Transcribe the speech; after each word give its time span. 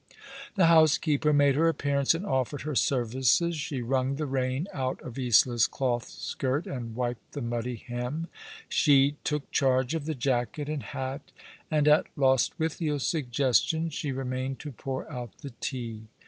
The 0.55 0.65
housekeeper 0.65 1.31
made 1.31 1.53
her 1.53 1.67
appearance 1.67 2.15
and 2.15 2.25
offered 2.25 2.63
her 2.63 2.73
services. 2.73 3.55
She 3.55 3.83
wrung 3.83 4.15
the 4.15 4.25
rain 4.25 4.67
out 4.73 4.99
of 5.03 5.19
Isola's 5.19 5.67
cloth 5.67 6.09
skirt, 6.09 6.65
and 6.65 6.95
wiped 6.95 7.33
the 7.33 7.41
muddy 7.43 7.75
hem. 7.75 8.27
She 8.67 9.17
took 9.23 9.51
charge 9.51 9.93
of 9.93 10.05
the 10.05 10.15
jacket 10.15 10.67
and 10.69 10.81
hat, 10.81 11.31
and 11.69 11.87
at 11.87 12.07
Lostwithiel's 12.15 13.05
suggestion 13.05 13.91
she 13.91 14.11
remained 14.11 14.57
to 14.61 14.71
pour 14.71 15.07
out 15.07 15.37
the 15.43 15.51
tea. 15.59 16.07